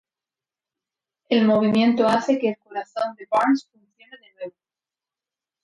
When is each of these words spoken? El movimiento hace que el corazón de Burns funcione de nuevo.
El 1.29 1.45
movimiento 1.45 2.07
hace 2.07 2.39
que 2.39 2.49
el 2.49 2.57
corazón 2.57 3.13
de 3.19 3.27
Burns 3.29 3.69
funcione 3.71 4.17
de 4.17 4.33
nuevo. 4.33 4.55